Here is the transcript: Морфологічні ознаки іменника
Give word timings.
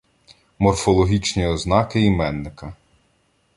Морфологічні 0.59 1.45
ознаки 1.47 2.01
іменника 2.07 2.73